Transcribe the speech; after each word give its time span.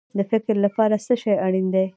د 0.17 0.19
فکر 0.31 0.55
لپاره 0.65 0.95
څه 1.05 1.13
شی 1.21 1.33
اړین 1.45 1.67
دی؟ 1.73 1.85